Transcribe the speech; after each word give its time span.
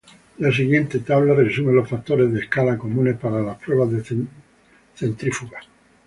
La 0.39 0.51
siguiente 0.51 0.97
tabla 1.01 1.35
resume 1.35 1.73
los 1.73 1.87
factores 1.87 2.33
de 2.33 2.39
escala 2.39 2.75
comunes 2.75 3.19
para 3.19 3.39
las 3.43 3.59
pruebas 3.59 3.91
de 3.91 4.23
centrífugas. 4.95 5.67